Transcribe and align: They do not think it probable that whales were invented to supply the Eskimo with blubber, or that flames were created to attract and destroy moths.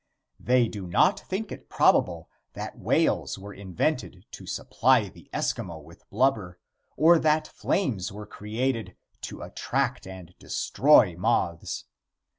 They 0.39 0.67
do 0.67 0.87
not 0.87 1.19
think 1.19 1.51
it 1.51 1.69
probable 1.69 2.27
that 2.53 2.75
whales 2.75 3.37
were 3.37 3.53
invented 3.53 4.25
to 4.31 4.47
supply 4.47 5.09
the 5.09 5.29
Eskimo 5.31 5.79
with 5.83 6.09
blubber, 6.09 6.57
or 6.97 7.19
that 7.19 7.47
flames 7.47 8.11
were 8.11 8.25
created 8.25 8.95
to 9.21 9.43
attract 9.43 10.07
and 10.07 10.33
destroy 10.39 11.15
moths. 11.15 11.85